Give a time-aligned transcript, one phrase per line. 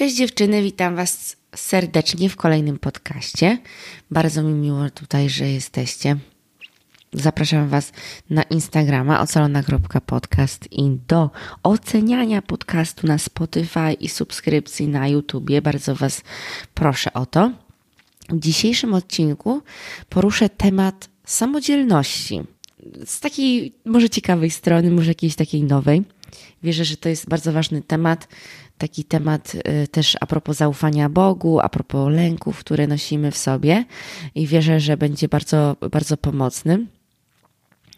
[0.00, 3.58] Cześć dziewczyny, witam Was serdecznie w kolejnym podcaście.
[4.10, 6.16] Bardzo mi miło tutaj, że jesteście.
[7.12, 7.92] Zapraszam Was
[8.30, 11.30] na Instagrama ocalona.podcast i do
[11.62, 15.62] oceniania podcastu na Spotify i subskrypcji na YouTubie.
[15.62, 16.22] Bardzo Was
[16.74, 17.52] proszę o to.
[18.28, 19.62] W dzisiejszym odcinku
[20.08, 22.40] poruszę temat samodzielności.
[23.04, 26.04] Z takiej może ciekawej strony, może jakiejś takiej nowej.
[26.62, 28.28] Wierzę, że to jest bardzo ważny temat,
[28.78, 33.84] taki temat y, też a propos zaufania Bogu, a propos lęków, które nosimy w sobie
[34.34, 36.86] i wierzę, że będzie bardzo, bardzo pomocny.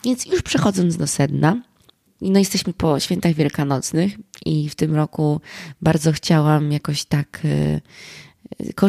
[0.05, 1.63] Więc już przechodząc do sedna,
[2.21, 4.13] no jesteśmy po świętach wielkanocnych
[4.47, 5.41] i w tym roku
[5.81, 7.81] bardzo chciałam jakoś tak y,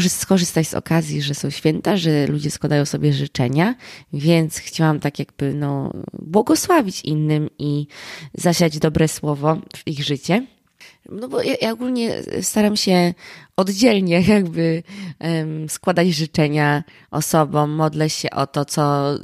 [0.07, 3.75] skorzystać z okazji, że są święta, że ludzie składają sobie życzenia,
[4.13, 7.87] więc chciałam tak jakby no, błogosławić innym i
[8.33, 10.45] zasiać dobre słowo w ich życie.
[11.09, 13.13] No bo ja, ja ogólnie staram się
[13.55, 14.83] oddzielnie jakby
[15.19, 19.15] um, składać życzenia osobom, modlę się o to, co,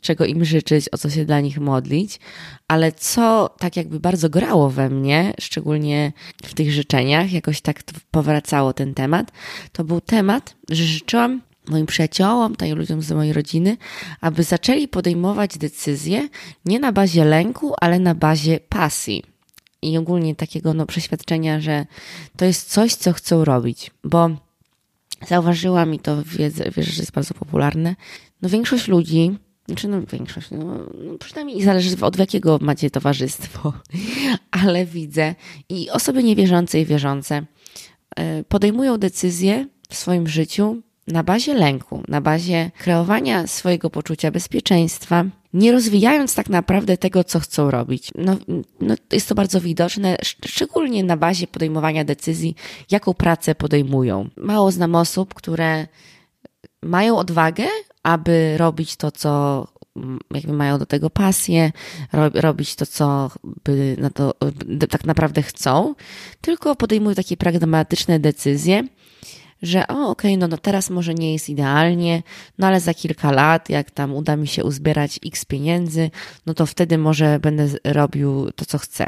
[0.00, 2.20] czego im życzyć, o co się dla nich modlić,
[2.68, 8.72] ale co tak jakby bardzo grało we mnie, szczególnie w tych życzeniach, jakoś tak powracało
[8.72, 9.32] ten temat,
[9.72, 13.76] to był temat, że życzyłam moim przyjaciołom, tutaj ludziom z mojej rodziny,
[14.20, 16.28] aby zaczęli podejmować decyzje
[16.64, 19.37] nie na bazie lęku, ale na bazie pasji
[19.82, 21.86] i ogólnie takiego no, przeświadczenia, że
[22.36, 24.30] to jest coś, co chcą robić, bo
[25.26, 27.96] zauważyłam i to wiedzę, wiesz, że jest bardzo popularne.
[28.42, 30.64] No większość ludzi, znaczy no większość, no,
[31.04, 33.72] no przynajmniej zależy od jakiego macie towarzystwo,
[34.62, 35.34] ale widzę
[35.68, 37.46] i osoby niewierzące i wierzące
[38.16, 45.24] e, podejmują decyzje w swoim życiu na bazie lęku, na bazie kreowania swojego poczucia bezpieczeństwa,
[45.52, 48.10] nie rozwijając tak naprawdę tego, co chcą robić.
[48.14, 48.36] No,
[48.80, 52.54] no, jest to bardzo widoczne, szczególnie na bazie podejmowania decyzji,
[52.90, 54.28] jaką pracę podejmują.
[54.36, 55.86] Mało znam osób, które
[56.82, 57.64] mają odwagę,
[58.02, 59.66] aby robić to, co
[60.34, 61.72] jakby mają do tego pasję,
[62.34, 63.30] robić to, co
[63.64, 64.34] by na to
[64.90, 65.94] tak naprawdę chcą,
[66.40, 68.84] tylko podejmują takie pragmatyczne decyzje,
[69.62, 72.22] że o, okej, okay, no, no teraz może nie jest idealnie,
[72.58, 76.10] no ale za kilka lat, jak tam uda mi się uzbierać x pieniędzy,
[76.46, 79.06] no to wtedy może będę robił to, co chcę.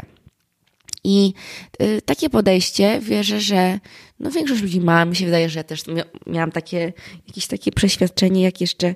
[1.03, 1.33] I
[1.81, 3.79] y, takie podejście wierzę, że
[4.19, 5.05] no większość ludzi ma.
[5.05, 5.83] Mi się wydaje, że ja też
[6.27, 6.93] miałam takie,
[7.27, 8.95] jakieś takie przeświadczenie, jak jeszcze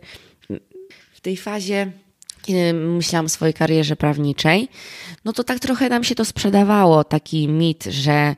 [1.13, 1.91] w tej fazie,
[2.41, 4.67] kiedy myślałam o swojej karierze prawniczej,
[5.25, 8.35] no to tak trochę nam się to sprzedawało, taki mit, że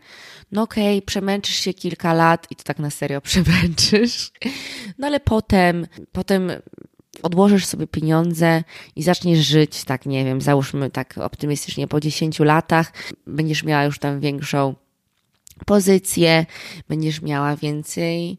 [0.52, 4.32] no okej, okay, przemęczysz się kilka lat i to tak na serio przemęczysz,
[4.98, 6.52] no ale potem, potem
[7.24, 8.64] odłożysz sobie pieniądze
[8.96, 12.94] i zaczniesz żyć, tak nie wiem, załóżmy tak optymistycznie po 10 latach,
[13.28, 14.76] będziesz miała już tam większą
[15.66, 16.46] pozycję,
[16.90, 18.38] będziesz miała więcej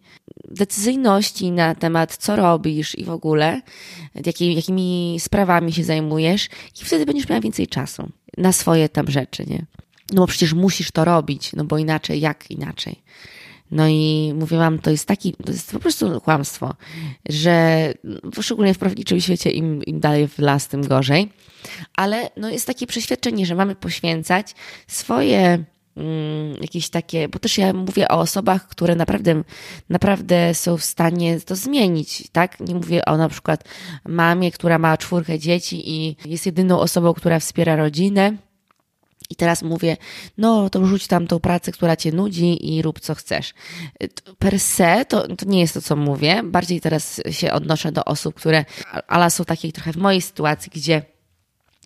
[0.51, 3.63] decyzyjności na temat, co robisz i w ogóle,
[4.27, 6.49] jakimi, jakimi sprawami się zajmujesz,
[6.83, 9.67] i wtedy będziesz miała więcej czasu na swoje tam rzeczy, nie?
[10.13, 13.03] No bo przecież musisz to robić, no bo inaczej, jak inaczej.
[13.71, 16.75] No i mówię wam, to jest taki, to jest po prostu kłamstwo,
[17.29, 17.95] że
[18.41, 21.33] szczególnie w prawniczym świecie im, im dalej w las, tym gorzej.
[21.97, 24.55] Ale no jest takie przeświadczenie, że mamy poświęcać
[24.87, 25.65] swoje
[25.97, 29.43] mm, jakieś takie, bo też ja mówię o osobach, które naprawdę,
[29.89, 32.61] naprawdę są w stanie to zmienić, tak?
[32.61, 33.65] Nie mówię o na przykład
[34.09, 38.37] mamie, która ma czwórkę dzieci i jest jedyną osobą, która wspiera rodzinę
[39.31, 39.97] i teraz mówię,
[40.39, 43.55] no to rzuć tam tą pracę, która cię nudzi i rób co chcesz.
[44.39, 46.43] Per se to, to nie jest to, co mówię.
[46.45, 48.65] Bardziej teraz się odnoszę do osób, które,
[49.09, 51.03] ale są takie trochę w mojej sytuacji, gdzie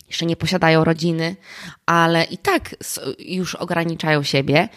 [0.09, 1.37] jeszcze nie posiadają rodziny,
[1.87, 2.77] ale i tak
[3.19, 4.69] już ograniczają siebie.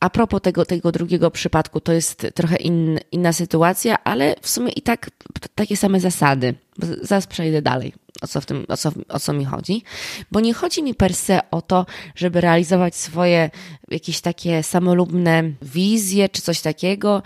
[0.00, 4.72] A propos tego, tego drugiego przypadku, to jest trochę in, inna sytuacja, ale w sumie
[4.72, 5.10] i tak
[5.54, 6.54] takie same zasady.
[7.02, 9.82] Zaraz przejdę dalej o co, w tym, o, co, o co mi chodzi,
[10.30, 13.50] bo nie chodzi mi per se o to, żeby realizować swoje
[13.90, 17.22] jakieś takie samolubne wizje czy coś takiego,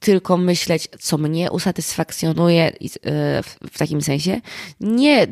[0.00, 2.72] tylko myśleć, co mnie usatysfakcjonuje e,
[3.70, 4.40] w takim sensie.
[4.80, 5.26] Nie,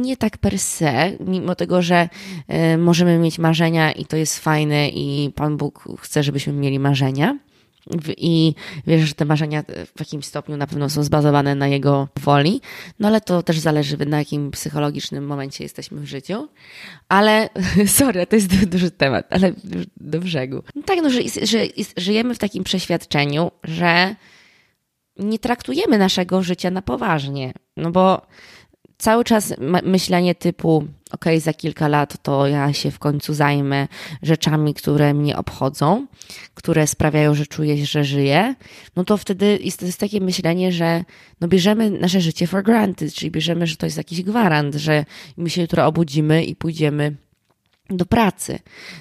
[0.00, 2.08] nie tak per se, mimo tego, że
[2.48, 7.38] e, możemy mieć marzenia i to jest fajne i Pan Bóg chce, żebyśmy mieli marzenia
[8.16, 8.54] i
[8.86, 9.62] wierzę, że te marzenia
[9.96, 12.60] w jakimś stopniu na pewno są zbazowane na jego woli,
[12.98, 16.48] no ale to też zależy na jakim psychologicznym momencie jesteśmy w życiu.
[17.08, 17.48] Ale,
[17.86, 19.52] sorry, to jest duży temat, ale
[19.96, 20.62] do brzegu.
[20.74, 21.58] No tak, no, że, że
[21.96, 24.14] żyjemy w takim przeświadczeniu, że
[25.16, 28.26] nie traktujemy naszego życia na poważnie, no bo
[28.98, 33.88] cały czas myślenie typu ok, za kilka lat to ja się w końcu zajmę
[34.22, 36.06] rzeczami, które mnie obchodzą,
[36.54, 38.54] które sprawiają, że czuję, że żyję,
[38.96, 41.04] no to wtedy jest, jest takie myślenie, że
[41.40, 45.04] no bierzemy nasze życie for granted, czyli bierzemy, że to jest jakiś gwarant, że
[45.36, 47.16] my się jutro obudzimy i pójdziemy
[47.90, 48.58] do pracy.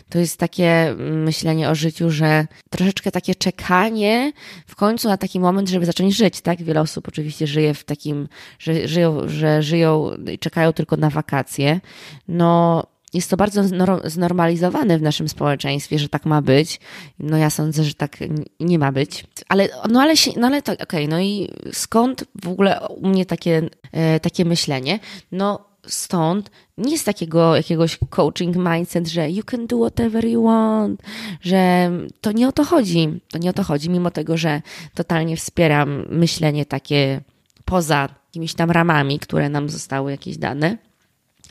[0.09, 4.31] To jest takie myślenie o życiu, że troszeczkę takie czekanie
[4.67, 6.63] w końcu na taki moment, żeby zacząć żyć, tak?
[6.63, 8.27] Wiele osób oczywiście żyje w takim,
[8.59, 11.81] że żyją, że żyją i czekają tylko na wakacje.
[12.27, 12.83] No,
[13.13, 13.63] jest to bardzo
[14.03, 16.79] znormalizowane w naszym społeczeństwie, że tak ma być.
[17.19, 18.17] No ja sądzę, że tak
[18.59, 19.25] nie ma być.
[19.49, 23.25] Ale, no ale, no ale to, okej, okay, no i skąd w ogóle u mnie
[23.25, 24.99] takie, e, takie myślenie?
[25.31, 31.01] No stąd nie jest takiego jakiegoś coaching mindset, że you can do whatever you want,
[31.41, 31.91] że
[32.21, 33.21] to nie o to chodzi.
[33.31, 34.61] To nie o to chodzi, mimo tego, że
[34.93, 37.21] totalnie wspieram myślenie takie
[37.65, 40.77] poza jakimiś tam ramami, które nam zostały jakieś dane.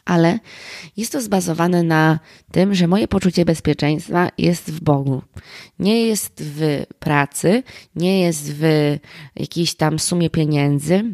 [0.05, 0.39] Ale
[0.97, 2.19] jest to zbazowane na
[2.53, 5.23] tym, że moje poczucie bezpieczeństwa jest w Bogu.
[5.79, 7.63] Nie jest w pracy,
[7.97, 8.63] nie jest w
[9.37, 11.05] jakiejś tam sumie pieniędzy,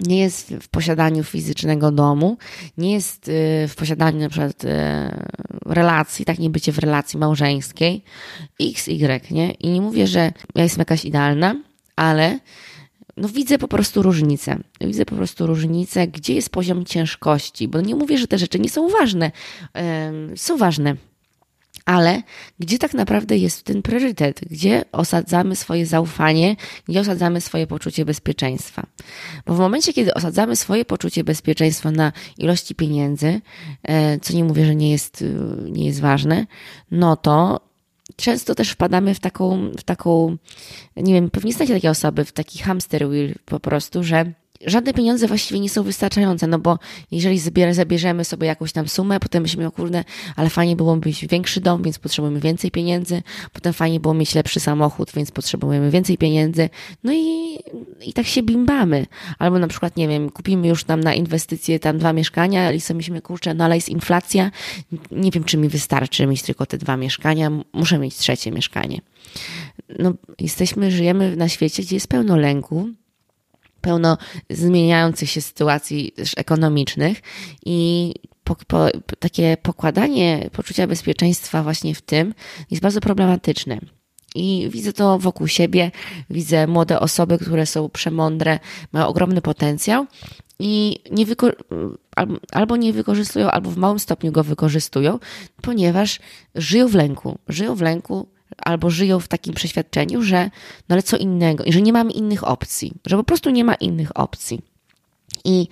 [0.00, 2.36] nie jest w posiadaniu fizycznego domu,
[2.78, 4.68] nie jest y, w posiadaniu na przykład y,
[5.66, 8.04] relacji, tak nie bycie w relacji małżeńskiej,
[8.60, 9.50] x, y, nie?
[9.50, 11.56] I nie mówię, że ja jestem jakaś idealna,
[11.96, 12.38] ale
[13.16, 14.58] no widzę po prostu różnicę.
[14.80, 18.70] Widzę po prostu różnicę, gdzie jest poziom ciężkości, bo nie mówię, że te rzeczy nie
[18.70, 19.30] są ważne.
[20.36, 20.96] Są ważne,
[21.84, 22.22] ale
[22.58, 26.56] gdzie tak naprawdę jest ten priorytet, gdzie osadzamy swoje zaufanie,
[26.88, 28.86] gdzie osadzamy swoje poczucie bezpieczeństwa.
[29.46, 33.40] Bo w momencie, kiedy osadzamy swoje poczucie bezpieczeństwa na ilości pieniędzy,
[33.82, 36.46] e, co nie mówię, że nie jest, e, nie jest ważne,
[36.90, 37.60] no to
[38.16, 40.36] często też wpadamy w taką, w taką,
[40.96, 44.32] nie wiem, pewnie znacie takie osoby, w taki hamster wheel po prostu, że
[44.66, 46.78] żadne pieniądze właściwie nie są wystarczające, no bo
[47.10, 47.38] jeżeli
[47.72, 50.04] zabierzemy sobie jakąś tam sumę, potem myślimy, o kurde,
[50.36, 53.22] ale fajnie było mieć większy dom, więc potrzebujemy więcej pieniędzy,
[53.52, 56.68] potem fajnie było mieć lepszy samochód, więc potrzebujemy więcej pieniędzy,
[57.04, 57.58] no i,
[58.06, 59.06] i tak się bimbamy.
[59.38, 62.96] Albo na przykład, nie wiem, kupimy już tam na inwestycje tam dwa mieszkania i sobie
[62.96, 64.50] myślimy, kurczę, no ale jest inflacja,
[65.10, 69.00] nie wiem, czy mi wystarczy mieć tylko te dwa mieszkania, muszę mieć trzecie mieszkanie.
[69.98, 72.88] No, jesteśmy, żyjemy na świecie, gdzie jest pełno lęku,
[73.84, 74.18] pełno
[74.50, 77.22] zmieniających się sytuacji też ekonomicznych
[77.66, 78.14] i
[78.44, 78.86] po, po,
[79.18, 82.34] takie pokładanie poczucia bezpieczeństwa właśnie w tym
[82.70, 83.78] jest bardzo problematyczne.
[84.34, 85.90] I widzę to wokół siebie,
[86.30, 88.58] widzę młode osoby, które są przemądre,
[88.92, 90.06] mają ogromny potencjał
[90.58, 91.26] i nie
[92.52, 95.18] albo, nie wykorzystują, albo w małym stopniu go wykorzystują,
[95.62, 96.20] ponieważ
[96.54, 97.38] żyją w lęku.
[97.48, 100.50] Żyją w lęku albo żyją w takim przeświadczeniu, że
[100.88, 103.74] no ale co innego, i że nie mamy innych opcji, że po prostu nie ma
[103.74, 104.62] innych opcji.
[105.44, 105.68] I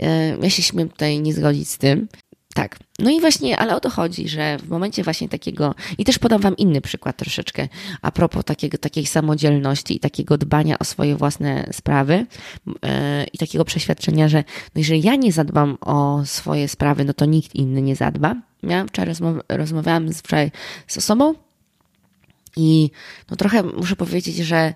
[0.00, 2.08] e, ja się śmiem tutaj nie zgodzić z tym.
[2.54, 2.78] Tak.
[2.98, 6.40] No i właśnie, ale o to chodzi, że w momencie właśnie takiego, i też podam
[6.40, 7.68] Wam inny przykład troszeczkę,
[8.02, 12.26] a propos takiego, takiej samodzielności i takiego dbania o swoje własne sprawy
[12.66, 12.72] yy,
[13.32, 14.44] i takiego przeświadczenia, że
[14.74, 18.36] no jeżeli ja nie zadbam o swoje sprawy, no to nikt inny nie zadba.
[18.62, 19.14] Ja wczoraj
[19.48, 20.50] rozmawiałam wczoraj
[20.86, 21.34] z osobą,
[22.56, 22.90] i
[23.30, 24.74] no trochę muszę powiedzieć, że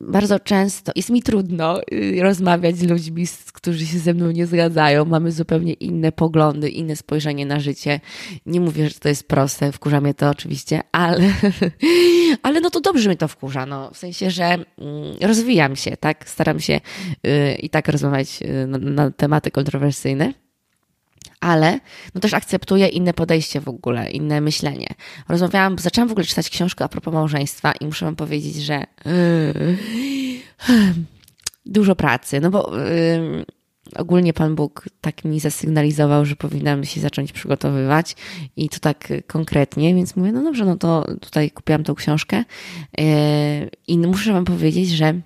[0.00, 5.04] bardzo często jest mi trudno y, rozmawiać z ludźmi, którzy się ze mną nie zgadzają.
[5.04, 8.00] Mamy zupełnie inne poglądy, inne spojrzenie na życie.
[8.46, 11.32] Nie mówię, że to jest proste, wkurza mnie to oczywiście, ale,
[12.42, 13.66] ale no to dobrze mnie to wkurza.
[13.66, 14.64] No, w sensie, że mm,
[15.20, 16.28] rozwijam się, tak?
[16.28, 16.80] Staram się
[17.26, 20.41] y, i tak rozmawiać y, na, na tematy kontrowersyjne
[21.42, 21.80] ale
[22.14, 24.86] no też akceptuję inne podejście w ogóle, inne myślenie.
[25.28, 29.76] Rozmawiałam, zaczęłam w ogóle czytać książkę a propos małżeństwa i muszę wam powiedzieć, że yy,
[31.66, 33.44] dużo pracy, no bo yy,
[33.96, 38.16] ogólnie Pan Bóg tak mi zasygnalizował, że powinnam się zacząć przygotowywać
[38.56, 42.44] i to tak konkretnie, więc mówię, no dobrze, no to tutaj kupiłam tą książkę
[42.98, 43.04] yy,
[43.88, 45.20] i muszę wam powiedzieć, że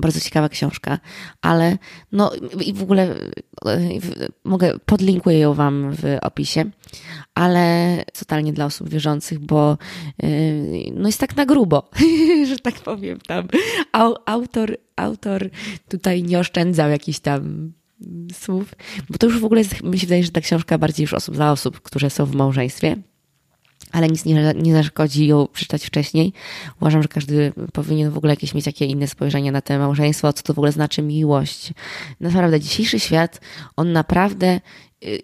[0.00, 0.98] bardzo ciekawa książka,
[1.42, 1.78] ale
[2.12, 2.32] no
[2.64, 3.14] i w ogóle
[4.44, 6.64] mogę, podlinkuję ją Wam w opisie,
[7.34, 9.78] ale totalnie dla osób wierzących, bo
[10.24, 11.90] y, no jest tak na grubo,
[12.48, 13.48] że tak powiem tam.
[14.26, 15.50] Autor, autor
[15.88, 17.72] tutaj nie oszczędzał jakichś tam
[18.32, 18.74] słów,
[19.10, 21.34] bo to już w ogóle jest, mi się wydaje, że ta książka bardziej już osób
[21.34, 22.96] dla osób, które są w małżeństwie
[23.92, 26.32] ale nic nie, nie zaszkodzi ją przeczytać wcześniej.
[26.80, 30.42] Uważam, że każdy powinien w ogóle jakieś mieć takie inne spojrzenie na to małżeństwo, co
[30.42, 31.72] to w ogóle znaczy miłość.
[32.20, 33.40] Naprawdę, dzisiejszy świat,
[33.76, 34.60] on naprawdę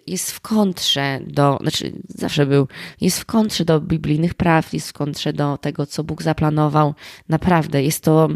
[0.07, 2.67] jest w kontrze do, znaczy zawsze był,
[3.01, 6.93] jest w kontrze do biblijnych praw, jest w kontrze do tego, co Bóg zaplanował.
[7.29, 8.29] Naprawdę, jest to,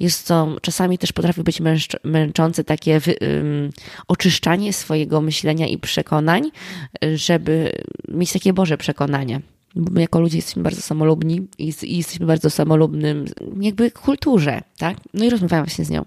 [0.00, 3.70] jest to czasami też potrafi być męcz, męczące takie wy, um,
[4.08, 6.50] oczyszczanie swojego myślenia i przekonań,
[7.14, 7.72] żeby
[8.08, 9.40] mieć takie Boże przekonania
[9.76, 13.24] bo my jako ludzie jesteśmy bardzo samolubni i, i jesteśmy bardzo samolubnym
[13.60, 14.96] jakby kulturze, tak?
[15.14, 16.04] No i rozmawiałam właśnie z nią.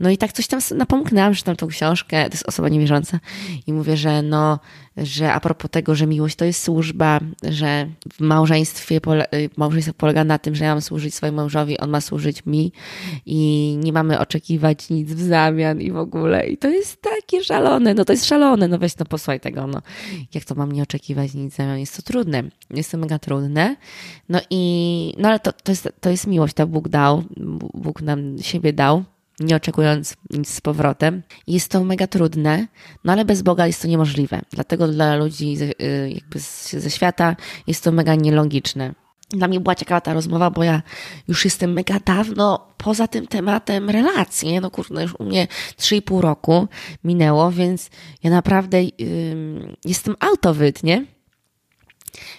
[0.00, 3.20] No i tak coś tam napomknęłam, że tam tą książkę, to jest osoba niewierząca
[3.66, 4.58] i mówię, że no,
[4.96, 9.94] że a propos tego, że miłość to jest służba, że w małżeństwie pole, y, małżeństwo
[9.94, 12.72] polega na tym, że ja mam służyć swojemu mężowi, on ma służyć mi
[13.26, 16.46] i nie mamy oczekiwać nic w zamian i w ogóle.
[16.46, 19.82] I to jest takie szalone, no to jest szalone, no weź no posłuchaj tego, no.
[20.34, 21.78] Jak to mam nie oczekiwać nic w zamian?
[21.78, 23.76] Jest to trudne, jest to mega trudne.
[24.28, 27.22] No i, no ale to, to, jest, to jest miłość, to Bóg dał,
[27.74, 29.04] Bóg nam siebie dał
[29.40, 31.22] nie oczekując nic z powrotem.
[31.46, 32.66] Jest to mega trudne,
[33.04, 34.40] no ale bez Boga jest to niemożliwe.
[34.52, 36.38] Dlatego dla ludzi ze, y, jakby
[36.80, 37.36] ze świata
[37.66, 38.94] jest to mega nielogiczne.
[39.30, 40.82] Dla mnie była ciekawa ta rozmowa, bo ja
[41.28, 44.60] już jestem mega dawno poza tym tematem relacji.
[44.60, 45.48] No kurde, już u mnie
[45.78, 46.68] 3,5 roku
[47.04, 47.90] minęło, więc
[48.22, 51.13] ja naprawdę yy, jestem autowyt, nie?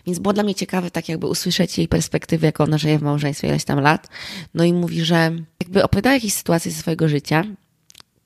[0.05, 3.47] Więc było dla mnie ciekawe tak jakby usłyszeć jej perspektywę, jak ona żyje w małżeństwie
[3.47, 4.07] ileś tam lat.
[4.53, 7.43] No i mówi, że jakby opowiada jakieś sytuacje ze swojego życia,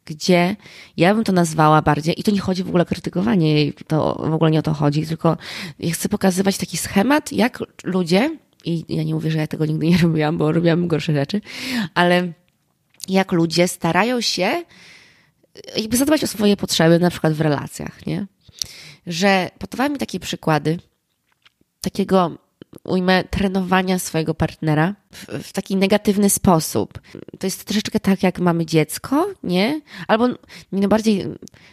[0.06, 0.56] gdzie
[0.98, 4.24] ja bym to nazwała bardziej, i to nie chodzi w ogóle o krytykowanie jej, to
[4.29, 5.38] w ogóle nie o to chodzi, tylko
[5.79, 9.88] ja chcę pokazywać taki schemat, jak ludzie, i ja nie mówię, że ja tego nigdy
[9.88, 11.41] nie robiłam, bo robiłam gorsze rzeczy,
[11.94, 12.32] ale
[13.08, 14.63] jak ludzie starają się
[15.75, 18.27] jakby zadbać o swoje potrzeby, na przykład w relacjach, nie?
[19.08, 20.79] Że podawała mi takie przykłady,
[21.81, 22.38] takiego
[22.83, 27.00] ujmę, trenowania swojego partnera w, w, taki negatywny sposób.
[27.39, 29.81] To jest troszeczkę tak, jak mamy dziecko, nie?
[30.07, 30.27] Albo
[30.71, 31.25] nie bardziej,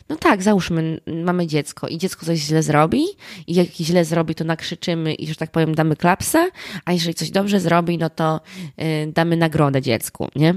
[0.08, 3.04] no tak, załóżmy, mamy dziecko i dziecko coś źle zrobi
[3.46, 6.50] i jak źle zrobi, to nakrzyczymy i, że tak powiem, damy klapsę,
[6.84, 8.40] a jeżeli coś dobrze zrobi, no to
[8.80, 10.54] y, damy nagrodę dziecku, nie?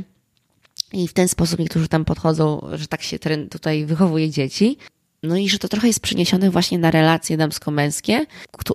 [0.93, 4.77] I w ten sposób niektórzy tam podchodzą, że tak się tutaj wychowuje dzieci.
[5.23, 8.25] No i że to trochę jest przeniesione właśnie na relacje damsko-męskie.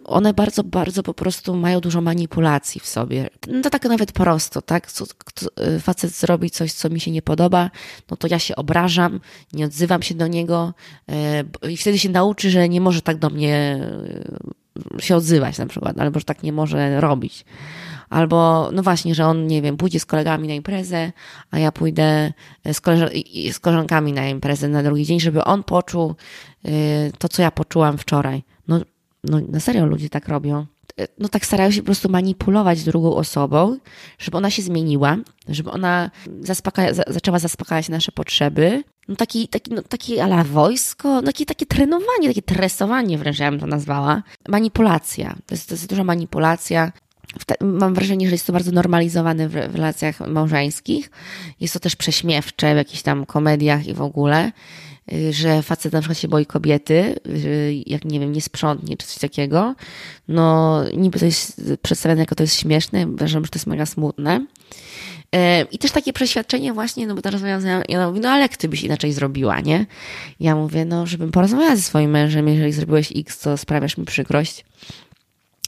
[0.04, 3.30] One bardzo, bardzo po prostu mają dużo manipulacji w sobie.
[3.48, 4.88] No to tak nawet prosto, tak?
[5.76, 7.70] Y, facet zrobi coś, co mi się nie podoba,
[8.10, 9.20] no to ja się obrażam,
[9.52, 10.74] nie odzywam się do niego
[11.62, 13.80] yy, i wtedy się nauczy, że nie może tak do mnie
[14.92, 17.44] yy, się odzywać na przykład, albo że tak nie może robić.
[18.10, 21.12] Albo, no właśnie, że on, nie wiem, pójdzie z kolegami na imprezę,
[21.50, 22.32] a ja pójdę
[22.72, 23.08] z, koleżan
[23.52, 26.14] z koleżankami na imprezę na drugi dzień, żeby on poczuł
[26.64, 26.72] yy,
[27.18, 28.42] to, co ja poczułam wczoraj.
[28.68, 28.80] No,
[29.24, 30.66] no na serio ludzie tak robią.
[31.18, 33.78] No tak starają się po prostu manipulować drugą osobą,
[34.18, 35.16] żeby ona się zmieniła,
[35.48, 36.10] żeby ona
[37.06, 38.84] zaczęła zaspokajać nasze potrzeby.
[39.08, 43.50] No taki, taki, no taki ala wojsko, no takie, takie trenowanie, takie tresowanie wręcz ja
[43.50, 44.22] bym to nazwała.
[44.48, 45.34] Manipulacja.
[45.46, 46.92] To jest, to jest duża manipulacja
[47.60, 51.10] mam wrażenie, że jest to bardzo normalizowane w, relacjach małżeńskich.
[51.60, 54.52] Jest to też prześmiewcze w jakichś tam komediach i w ogóle,
[55.12, 57.14] y, że facet na przykład się boi kobiety,
[57.86, 59.74] jak nie wiem, nie sprzątnie czy coś takiego.
[60.28, 64.46] No, niby to jest przedstawione jako to jest śmieszne, uważam, że to jest mega smutne.
[65.34, 65.38] Y,
[65.70, 68.68] I też takie przeświadczenie właśnie, no bo to rozmawiam z ja mówię, no ale ty
[68.68, 69.86] byś inaczej zrobiła, nie?
[70.40, 74.64] Ja mówię, no żebym porozmawiała ze swoim mężem, jeżeli zrobiłeś X, to sprawiasz mi przykrość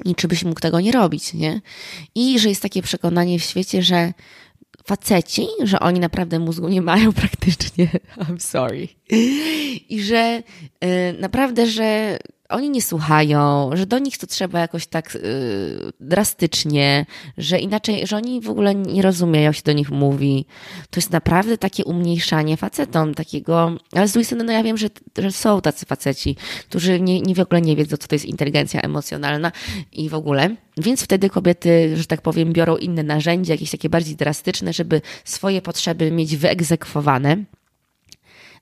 [0.04, 1.60] i czy byś mógł tego nie robić, nie?
[2.14, 4.12] I że jest takie przekonanie w świecie, że
[4.86, 7.88] faceci, że oni naprawdę mózgu nie mają praktycznie.
[8.16, 8.88] I'm sorry.
[9.88, 10.42] I że
[10.84, 17.06] y, naprawdę, że oni nie słuchają, że do nich to trzeba jakoś tak yy, drastycznie,
[17.38, 20.46] że inaczej, że oni w ogóle nie rozumieją, jak się do nich mówi.
[20.90, 24.88] To jest naprawdę takie umniejszanie facetom, takiego, ale z drugiej strony, no ja wiem, że,
[25.18, 26.36] że są tacy faceci,
[26.68, 29.52] którzy nie, nie w ogóle nie wiedzą, co to jest inteligencja emocjonalna
[29.92, 30.56] i w ogóle.
[30.76, 35.62] Więc wtedy kobiety, że tak powiem, biorą inne narzędzia, jakieś takie bardziej drastyczne, żeby swoje
[35.62, 37.36] potrzeby mieć wyegzekwowane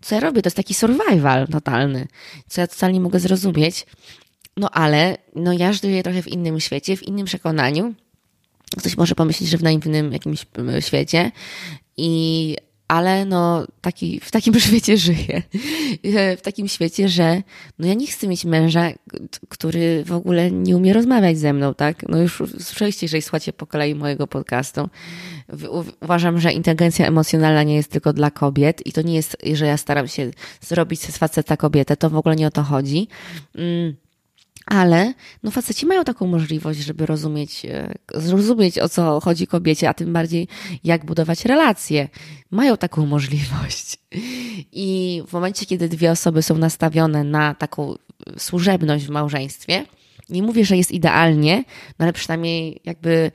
[0.04, 0.42] co ja robię?
[0.42, 2.06] To jest taki survival totalny,
[2.48, 3.86] co ja totalnie mogę zrozumieć.
[4.56, 7.94] No ale, no ja żyję trochę w innym świecie, w innym przekonaniu.
[8.78, 10.46] Ktoś może pomyśleć, że w naiwnym jakimś
[10.76, 11.32] e, świecie
[11.96, 12.56] i
[12.88, 15.42] ale no taki, w takim świecie żyję.
[16.38, 17.42] W takim świecie, że
[17.78, 18.90] no ja nie chcę mieć męża,
[19.48, 22.08] który w ogóle nie umie rozmawiać ze mną, tak?
[22.08, 24.88] No już słyszeliście, jeżeli słuchacie po kolei mojego podcastu.
[26.02, 29.76] Uważam, że inteligencja emocjonalna nie jest tylko dla kobiet i to nie jest, że ja
[29.76, 33.08] staram się zrobić z faceta kobietę, to w ogóle nie o to chodzi.
[33.54, 34.03] Mm
[34.66, 39.94] Ale no faceci mają taką możliwość, żeby rozumieć, e, zrozumieć o co chodzi kobiecie, a
[39.94, 40.48] tym bardziej
[40.84, 42.08] jak budować relacje.
[42.50, 43.98] Mają taką możliwość.
[44.72, 47.94] I w momencie, kiedy dwie osoby są nastawione na taką
[48.38, 49.86] służebność w małżeństwie,
[50.28, 51.64] nie mówię, że jest idealnie,
[51.98, 53.32] no ale przynajmniej jakby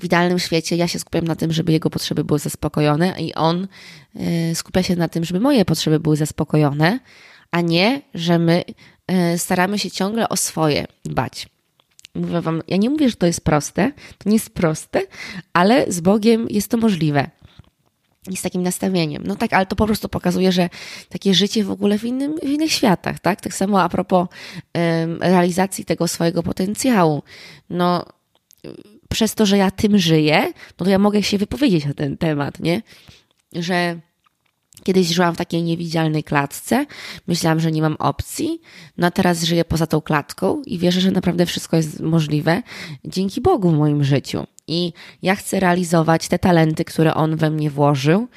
[0.00, 3.68] w idealnym świecie ja się skupiam na tym, żeby jego potrzeby były zaspokojone i on
[4.16, 7.00] e, skupia się na tym, żeby moje potrzeby były zaspokojone,
[7.50, 8.64] a nie, że my
[9.36, 11.48] staramy się ciągle o swoje dbać.
[12.14, 15.02] Mówię wam, ja nie mówię, że to jest proste, to nie jest proste,
[15.52, 17.30] ale z Bogiem jest to możliwe.
[18.30, 19.22] I z takim nastawieniem.
[19.26, 20.68] No tak, ale to po prostu pokazuje, że
[21.08, 23.40] takie życie w ogóle w, innym, w innych światach, tak?
[23.40, 24.28] Tak samo a propos
[24.74, 27.22] um, realizacji tego swojego potencjału.
[27.70, 28.04] No,
[29.08, 32.60] przez to, że ja tym żyję, no to ja mogę się wypowiedzieć na ten temat,
[32.60, 32.82] nie?
[33.52, 34.00] Że
[34.84, 36.86] Kiedyś żyłam w takiej niewidzialnej klatce,
[37.26, 38.60] myślałam, że nie mam opcji,
[38.98, 42.62] no a teraz żyję poza tą klatką i wierzę, że naprawdę wszystko jest możliwe
[43.04, 44.46] dzięki Bogu w moim życiu.
[44.66, 48.28] I ja chcę realizować te talenty, które On we mnie włożył,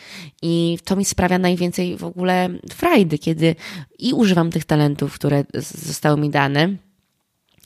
[0.41, 3.55] i to mi sprawia najwięcej w ogóle frajdy, kiedy
[3.99, 6.75] i używam tych talentów, które zostały mi dane,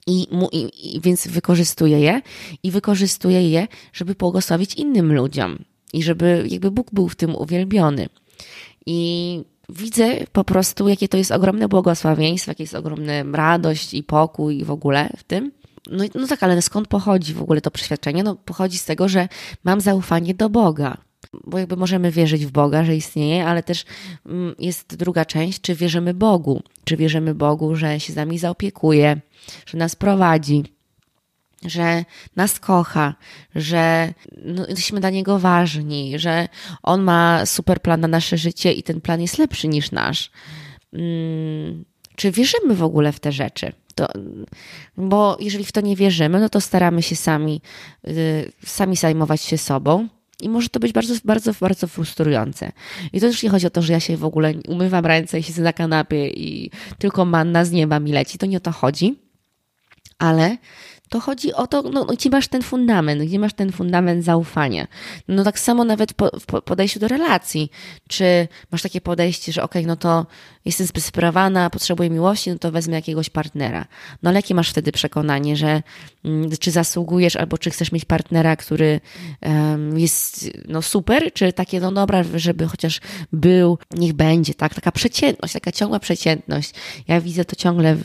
[0.07, 2.21] i, mu, i, i, więc wykorzystuję je
[2.63, 5.59] i wykorzystuję je, żeby błogosławić innym ludziom
[5.93, 8.09] i żeby jakby Bóg był w tym uwielbiony.
[8.91, 14.63] I widzę po prostu, jakie to jest ogromne błogosławieństwo, jakie jest ogromna radość i pokój
[14.63, 15.51] w ogóle w tym.
[15.91, 18.23] No, no tak, ale skąd pochodzi w ogóle to przeświadczenie?
[18.23, 19.27] No pochodzi z tego, że
[19.63, 20.97] mam zaufanie do Boga.
[21.43, 23.85] Bo jakby możemy wierzyć w Boga, że istnieje, ale też
[24.25, 26.61] mm, jest druga część, czy wierzymy Bogu?
[26.83, 29.21] Czy wierzymy Bogu, że się z nami zaopiekuje,
[29.65, 30.63] że nas prowadzi,
[31.65, 33.15] że nas kocha,
[33.55, 34.13] że
[34.45, 36.47] no, jesteśmy dla niego ważni, że
[36.83, 40.31] on ma super plan na nasze życie i ten plan jest lepszy niż nasz.
[40.91, 41.85] Hmm,
[42.15, 43.71] czy wierzymy w ogóle w te rzeczy?
[43.95, 44.07] To,
[44.97, 47.61] bo jeżeli w to nie wierzymy, no to staramy się sami,
[48.03, 50.07] yy, sami zajmować się sobą.
[50.41, 52.71] I może to być bardzo, bardzo, bardzo frustrujące.
[53.13, 55.43] I to już nie chodzi o to, że ja się w ogóle umywam ręce i
[55.43, 58.37] siedzę na kanapie i tylko manna z nieba mi leci.
[58.37, 59.19] To nie o to chodzi.
[60.19, 60.57] Ale
[61.09, 64.87] to chodzi o to, no, gdzie masz ten fundament, gdzie masz ten fundament zaufania.
[65.27, 67.71] No tak samo nawet po, w podejściu do relacji.
[68.07, 70.25] Czy masz takie podejście, że okej, okay, no to
[70.65, 73.85] jestem zdesperowana, potrzebuję miłości, no to wezmę jakiegoś partnera.
[74.23, 75.83] No ale jakie masz wtedy przekonanie, że
[76.25, 79.01] mm, czy zasługujesz, albo czy chcesz mieć partnera, który
[79.95, 83.01] jest no super, czy takie, no dobra, żeby chociaż
[83.33, 84.75] był, niech będzie, tak?
[84.75, 86.73] Taka przeciętność, taka ciągła przeciętność.
[87.07, 88.01] Ja widzę to ciągle w,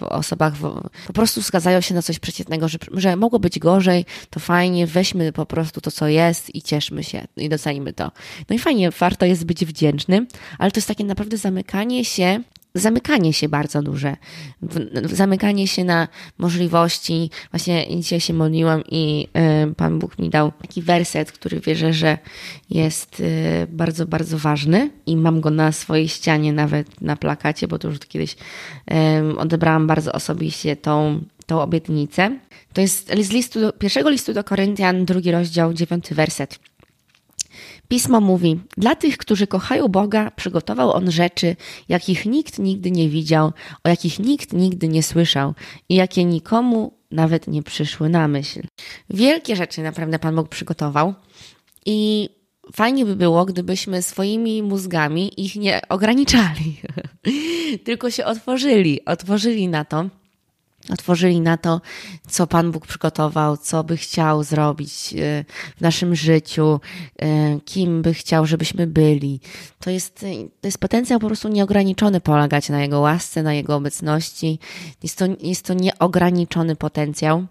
[0.00, 4.04] w osobach, w, po prostu zgadzają się na coś przeciętnego, że, że mogło być gorzej,
[4.30, 8.12] to fajnie, weźmy po prostu to, co jest i cieszmy się i docenimy to.
[8.50, 10.26] No i fajnie, warto jest być wdzięcznym,
[10.58, 12.40] ale to jest takie naprawdę zamykanie się
[12.78, 14.16] zamykanie się bardzo duże,
[15.04, 17.30] zamykanie się na możliwości.
[17.50, 19.28] Właśnie dzisiaj się modliłam i
[19.70, 22.18] y, Pan Bóg mi dał taki werset, który wierzę, że
[22.70, 27.78] jest y, bardzo, bardzo ważny i mam go na swojej ścianie, nawet na plakacie, bo
[27.78, 28.36] to już kiedyś
[29.38, 32.38] odebrałam bardzo osobiście tą, tą obietnicę.
[32.72, 36.58] To jest z listu pierwszego listu do Koryntian, drugi rozdział, dziewiąty werset.
[37.88, 41.56] Pismo mówi: Dla tych, którzy kochają Boga, przygotował On rzeczy,
[41.88, 43.52] jakich nikt nigdy nie widział,
[43.84, 45.54] o jakich nikt nigdy nie słyszał
[45.88, 48.62] i jakie nikomu nawet nie przyszły na myśl.
[49.10, 51.14] Wielkie rzeczy naprawdę Pan Bóg przygotował
[51.86, 52.28] i
[52.74, 56.80] fajnie by było, gdybyśmy swoimi mózgami ich nie ograniczali,
[57.86, 60.08] tylko się otworzyli, otworzyli na to
[60.90, 61.80] otworzyli na to,
[62.28, 65.44] co Pan Bóg przygotował, co by chciał zrobić e,
[65.76, 66.80] w naszym życiu,
[67.18, 69.40] e, kim by chciał, żebyśmy byli.
[69.80, 70.20] To jest,
[70.60, 74.58] to jest potencjał po prostu nieograniczony polegać na Jego łasce, na Jego obecności.
[75.02, 77.46] Jest to, jest to nieograniczony potencjał.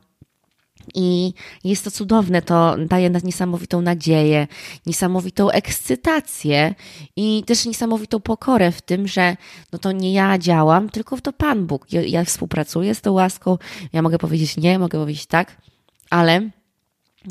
[0.93, 4.48] I jest to cudowne, to daje nas niesamowitą nadzieję,
[4.86, 6.76] niesamowitą ekscytację
[7.15, 9.38] i też niesamowitą pokorę w tym, że
[9.71, 11.93] no to nie ja działam, tylko to Pan Bóg.
[11.93, 13.58] Ja, ja współpracuję z tą łaską,
[13.93, 15.62] ja mogę powiedzieć nie, mogę powiedzieć tak,
[16.10, 16.50] ale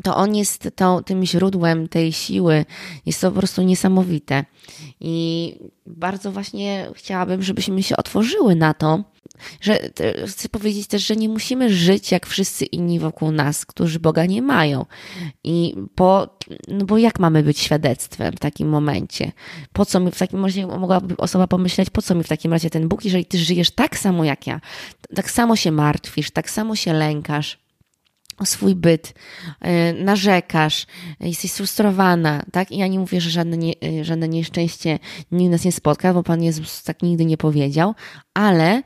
[0.03, 2.65] to on jest to, tym źródłem tej siły.
[3.05, 4.45] Jest to po prostu niesamowite.
[4.99, 9.03] I bardzo właśnie chciałabym, żebyśmy się otworzyły na to,
[9.61, 9.79] że
[10.27, 14.41] chcę powiedzieć też, że nie musimy żyć jak wszyscy inni wokół nas, którzy Boga nie
[14.41, 14.85] mają.
[15.43, 19.31] I po, no bo jak mamy być świadectwem w takim momencie?
[19.73, 22.69] Po co mi w takim razie mogłaby osoba pomyśleć, po co mi w takim razie
[22.69, 24.61] ten Bóg, jeżeli ty żyjesz tak samo jak ja,
[25.15, 27.65] tak samo się martwisz, tak samo się lękasz
[28.37, 29.13] o swój byt,
[29.61, 30.85] e, narzekasz,
[31.19, 32.71] jesteś frustrowana, tak?
[32.71, 34.99] I ja nie mówię, że żadne, nie, e, żadne nieszczęście
[35.31, 37.95] nigdy nas nie spotka, bo Pan Jezus tak nigdy nie powiedział,
[38.33, 38.83] ale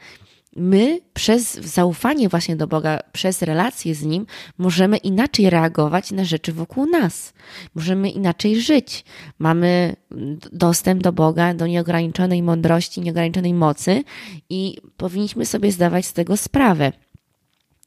[0.60, 4.26] my przez zaufanie właśnie do Boga, przez relacje z Nim,
[4.58, 7.34] możemy inaczej reagować na rzeczy wokół nas.
[7.76, 9.06] Możemy inaczej żyć.
[9.40, 9.96] Mamy
[10.52, 14.04] dostęp do Boga, do nieograniczonej mądrości, nieograniczonej mocy
[14.50, 16.92] i powinniśmy sobie zdawać z tego sprawę.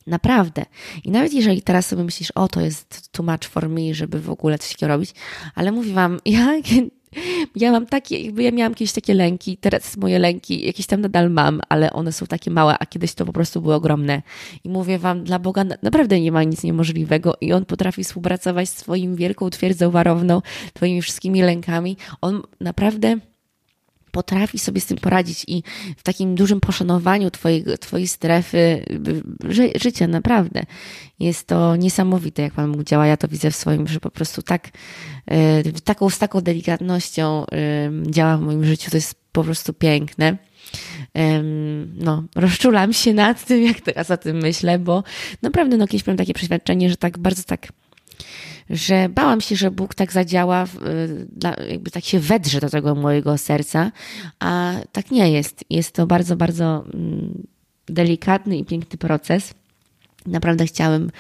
[0.07, 0.65] Naprawdę.
[1.05, 4.31] I nawet jeżeli teraz sobie myślisz, o to jest too much for me, żeby w
[4.31, 5.15] ogóle coś robić,
[5.55, 6.55] ale mówię wam, ja
[7.57, 11.31] ja mam takie, jakby ja miałam kiedyś takie lęki, teraz moje lęki jakieś tam nadal
[11.31, 14.23] mam, ale one są takie małe, a kiedyś to po prostu były ogromne.
[14.65, 18.75] I mówię wam, dla Boga naprawdę nie ma nic niemożliwego i On potrafi współpracować z
[18.75, 20.43] Twoim wielką twierdzą warowną,
[20.75, 21.97] Twoimi wszystkimi lękami.
[22.21, 23.19] On naprawdę
[24.13, 25.63] potrafi sobie z tym poradzić i
[25.97, 28.85] w takim dużym poszanowaniu twojej, twojej strefy
[29.49, 30.63] ży, życia, naprawdę.
[31.21, 33.07] Jest to niesamowite, jak Pan Bóg działa.
[33.07, 34.69] Ja to widzę w swoim, że po prostu tak,
[35.69, 38.91] y, taką, z taką delikatnością y, działa w moim życiu.
[38.91, 40.37] To jest po prostu piękne.
[41.95, 45.05] No, rozczulam się nad tym, jak teraz o tym myślę, bo
[45.43, 47.73] naprawdę, no, kiedyś miałam takie przeświadczenie, że tak bardzo tak
[48.73, 50.67] że bałam się, że Bóg tak zadziała,
[51.69, 53.93] jakby tak się wedrze do tego mojego serca,
[54.41, 55.65] a tak nie jest.
[55.71, 57.47] Jest to bardzo, bardzo mm,
[57.87, 59.55] delikatny i piękny proces.
[60.27, 61.11] Naprawdę chciałem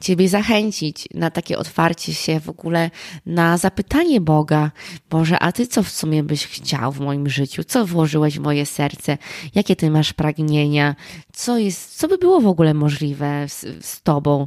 [0.00, 2.90] Ciebie zachęcić na takie otwarcie się w ogóle
[3.26, 4.70] na zapytanie Boga,
[5.10, 7.64] Boże, a Ty co w sumie byś chciał w moim życiu?
[7.64, 9.18] Co włożyłeś w moje serce?
[9.54, 10.96] Jakie Ty masz pragnienia?
[11.32, 14.46] Co jest, co by było w ogóle możliwe z, z Tobą?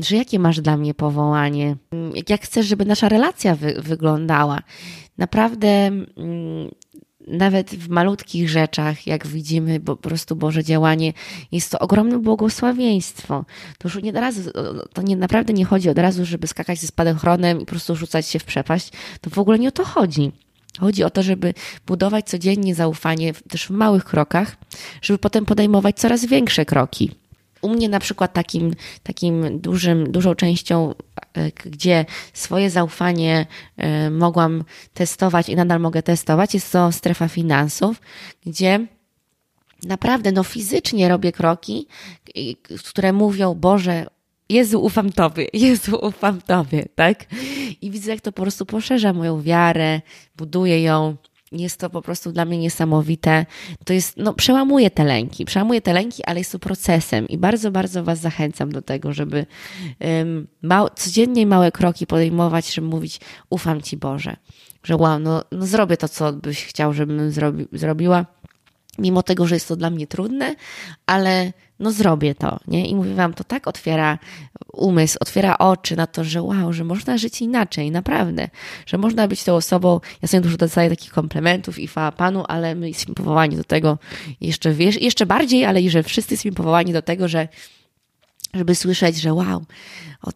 [0.00, 1.76] Że jakie masz dla mnie powołanie,
[2.28, 4.62] jak chcesz, żeby nasza relacja wy wyglądała.
[5.18, 6.70] Naprawdę mm,
[7.26, 11.12] nawet w malutkich rzeczach, jak widzimy po prostu Boże działanie,
[11.52, 13.44] jest to ogromne błogosławieństwo.
[13.78, 14.50] To już nie od razu,
[14.92, 18.26] to nie, naprawdę nie chodzi od razu, żeby skakać ze spadochronem i po prostu rzucać
[18.26, 18.92] się w przepaść.
[19.20, 20.32] To w ogóle nie o to chodzi.
[20.80, 21.54] Chodzi o to, żeby
[21.86, 24.56] budować codziennie zaufanie też w małych krokach,
[25.02, 27.10] żeby potem podejmować coraz większe kroki.
[27.66, 30.94] U mnie na przykład takim, takim dużym, dużą częścią,
[31.34, 38.00] e, gdzie swoje zaufanie e, mogłam testować i nadal mogę testować, jest to strefa finansów,
[38.46, 38.86] gdzie
[39.82, 41.86] naprawdę no fizycznie robię kroki,
[42.84, 44.06] które mówią, Boże,
[44.48, 47.24] Jezu, ufam Tobie, Jezu, ufam Tobie, tak?
[47.80, 50.00] I widzę, jak to po prostu poszerza moją wiarę,
[50.36, 51.16] buduje ją,
[51.52, 53.46] jest to po prostu dla mnie niesamowite.
[53.84, 57.70] To jest, no, przełamuje te lęki, przełamuje te lęki, ale jest to procesem i bardzo,
[57.70, 59.46] bardzo Was zachęcam do tego, żeby
[60.00, 64.36] um, mał, codziennie małe kroki podejmować, żeby mówić, ufam Ci Boże,
[64.82, 68.26] że wow, no, no zrobię to, co byś chciał, żebym zrobi, zrobiła,
[68.98, 70.54] mimo tego, że jest to dla mnie trudne,
[71.06, 72.86] ale no zrobię to, nie?
[72.86, 74.18] I mówię wam, to tak otwiera
[74.72, 78.48] umysł, otwiera oczy na to, że wow, że można żyć inaczej, naprawdę,
[78.86, 82.74] że można być tą osobą, ja sobie dużo dostaję takich komplementów i chwała Panu, ale
[82.74, 83.98] my jesteśmy powołani do tego
[84.40, 87.48] jeszcze, jeszcze bardziej, ale i że wszyscy jesteśmy powołani do tego, że
[88.56, 89.64] żeby słyszeć, że wow,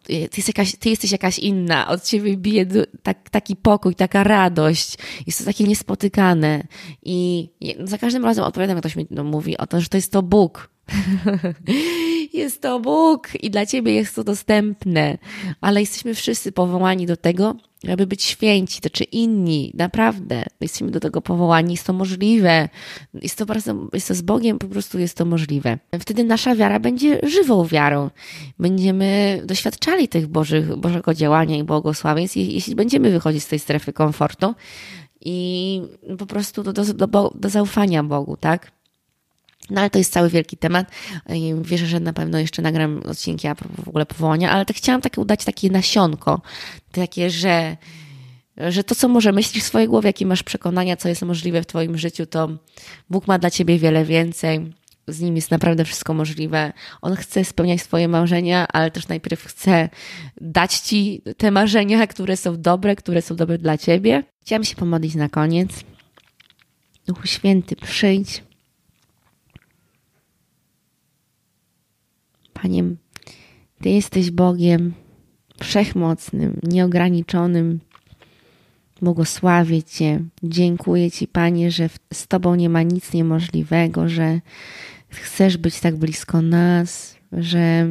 [0.03, 2.67] ty, jakaś, ty jesteś jakaś inna, od ciebie bije
[3.03, 6.67] tak, taki pokój, taka radość, jest to takie niespotykane.
[7.03, 7.49] I
[7.85, 10.23] za każdym razem odpowiadam, jak ktoś mi no, mówi o to, że to jest to
[10.23, 10.71] Bóg,
[12.33, 15.19] jest to Bóg i dla Ciebie jest to dostępne,
[15.61, 21.01] ale jesteśmy wszyscy powołani do tego, żeby być święci, to czy inni, naprawdę, jesteśmy do
[21.01, 22.69] tego powołani, jest to możliwe,
[23.15, 25.79] jest to, bardzo, jest to z Bogiem, po prostu jest to możliwe.
[26.01, 28.11] Wtedy nasza wiara będzie żywą wiarą,
[28.59, 34.55] będziemy doświadczali tych Bożych, Bożego działania i błogosławieństw, jeśli będziemy wychodzić z tej strefy komfortu
[35.21, 35.83] i
[36.19, 38.80] po prostu do, do, do, do zaufania Bogu, tak?
[39.71, 40.91] No ale to jest cały wielki temat.
[41.63, 45.21] Wierzę, że na pewno jeszcze nagram odcinki a w ogóle powołania, ale tak chciałam takie
[45.21, 46.41] udać takie nasionko,
[46.93, 47.77] takie, że
[48.69, 51.67] że to, co może myślisz w swojej głowie, jakie masz przekonania, co jest możliwe w
[51.67, 52.49] Twoim życiu, to
[53.11, 54.73] Bóg ma dla Ciebie wiele więcej.
[55.09, 56.73] Z nim jest naprawdę wszystko możliwe.
[57.03, 59.89] On chce spełniać swoje marzenia, ale też najpierw chce
[60.41, 64.23] dać Ci te marzenia, które są dobre, które są dobre dla Ciebie.
[64.43, 65.71] Chciałam się pomodlić na koniec.
[67.07, 68.43] Duchu Święty, przyjdź
[72.63, 72.85] Panie,
[73.83, 74.95] Ty jesteś Bogiem
[75.63, 77.81] wszechmocnym, nieograniczonym.
[79.03, 80.21] Błogosławię Cię.
[80.43, 84.41] Dziękuję Ci, Panie, że z Tobą nie ma nic niemożliwego, że
[85.09, 87.89] chcesz być tak blisko nas, że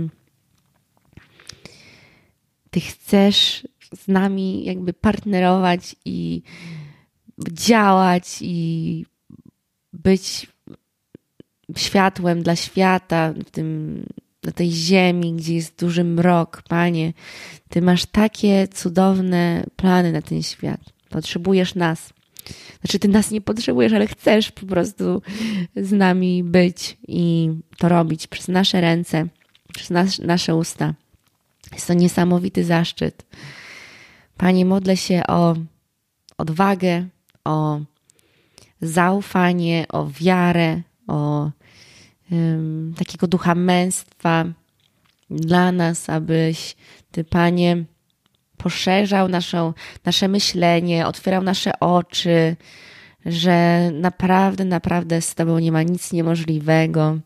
[2.72, 6.42] Ty chcesz z nami jakby partnerować i
[7.52, 9.06] działać i
[9.94, 10.48] być
[11.78, 14.04] światłem dla świata w tym
[14.50, 16.62] na tej ziemi, gdzie jest duży mrok.
[16.70, 17.14] Panie,
[17.70, 20.82] Ty masz takie cudowne plany na ten świat.
[21.10, 22.14] Potrzebujesz nas.
[22.82, 25.22] Znaczy, ty nas nie potrzebujesz, ale chcesz po prostu
[25.76, 29.28] z nami być i to robić przez nasze ręce,
[29.74, 30.94] przez nas, nasze usta.
[31.74, 33.26] Jest to niesamowity zaszczyt.
[34.38, 35.56] Panie, modlę się o
[36.38, 37.08] odwagę,
[37.44, 37.80] o
[38.82, 41.52] zaufanie, o wiarę, o
[42.98, 44.46] takiego ducha męstwa
[45.30, 46.76] dla nas, abyś
[47.12, 47.84] Ty, Panie,
[48.58, 49.74] poszerzał naszą,
[50.06, 52.56] nasze myślenie, otwierał nasze oczy,
[53.26, 57.18] że naprawdę, naprawdę z Tobą nie ma nic niemożliwego,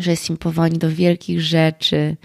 [0.00, 2.16] że jesteśmy powołani do wielkich rzeczy,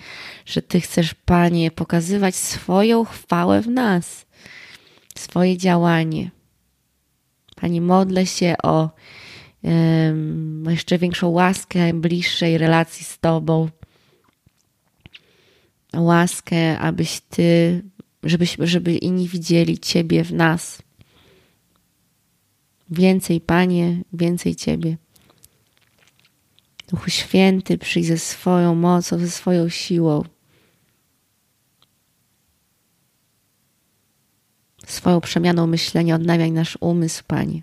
[0.46, 4.26] że Ty chcesz, Panie, pokazywać swoją chwałę w nas,
[5.16, 6.32] swoje działanie.
[7.56, 8.90] Panie, modlę się o
[10.70, 13.70] jeszcze większą łaskę, bliższej relacji z Tobą.
[15.94, 17.82] Łaskę, abyś Ty,
[18.24, 20.82] żebyś, żeby inni widzieli Ciebie w nas.
[22.90, 24.98] Więcej, Panie, więcej Ciebie.
[26.88, 30.24] Duchu Święty, przyjdź ze swoją mocą, ze swoją siłą.
[34.86, 37.62] Swoją przemianą myślenia odnawiaj nasz umysł, Panie.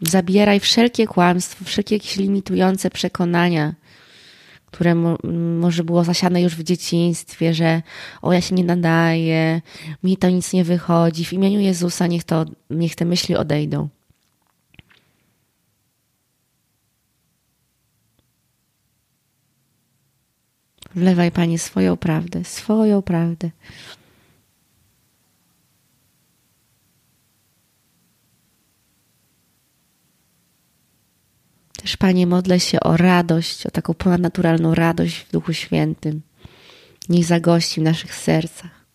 [0.00, 3.74] Zabieraj wszelkie kłamstwo, wszelkie jakieś limitujące przekonania,
[4.66, 5.16] które mo
[5.60, 7.82] może było zasiane już w dzieciństwie, że
[8.22, 9.60] o ja się nie nadaję,
[10.02, 11.24] mi to nic nie wychodzi.
[11.24, 13.88] W imieniu Jezusa niech, to, niech te myśli odejdą.
[20.94, 23.50] Wlewaj, Panie, swoją prawdę, swoją prawdę.
[31.86, 36.22] Też, Panie, modlę się o radość, o taką ponadnaturalną radość w Duchu Świętym.
[37.08, 38.86] Niech zagości w naszych sercach.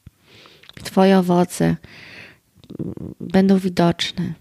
[0.83, 1.75] Twoje owoce
[3.19, 4.33] będą widoczne.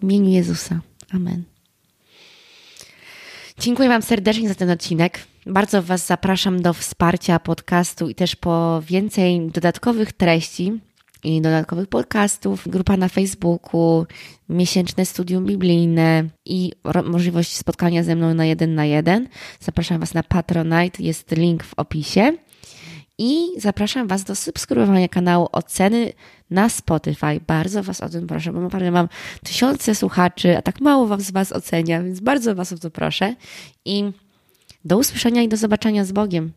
[0.00, 0.80] W imieniu Jezusa.
[1.10, 1.57] Amen.
[3.60, 5.20] Dziękuję Wam serdecznie za ten odcinek.
[5.46, 10.80] Bardzo Was zapraszam do wsparcia podcastu i też po więcej dodatkowych treści
[11.24, 14.06] i dodatkowych podcastów, grupa na Facebooku,
[14.48, 16.72] miesięczne studium biblijne i
[17.04, 19.28] możliwość spotkania ze mną na jeden na jeden.
[19.60, 22.32] Zapraszam Was na Patronite, jest link w opisie.
[23.18, 26.12] I zapraszam Was do subskrybowania kanału Oceny
[26.50, 27.40] na Spotify.
[27.46, 29.08] Bardzo Was o tym proszę, bo naprawdę mam
[29.44, 33.34] tysiące słuchaczy, a tak mało Was z Was ocenia, więc bardzo Was o to proszę.
[33.84, 34.12] I
[34.84, 36.52] do usłyszenia i do zobaczenia z Bogiem.